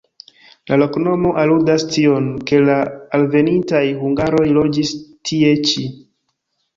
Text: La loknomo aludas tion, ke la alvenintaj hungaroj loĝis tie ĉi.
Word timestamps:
La 0.71 0.77
loknomo 0.81 1.33
aludas 1.41 1.83
tion, 1.95 2.29
ke 2.51 2.61
la 2.69 2.77
alvenintaj 3.17 3.83
hungaroj 4.05 4.47
loĝis 4.57 4.95
tie 5.31 5.53
ĉi. 5.69 5.85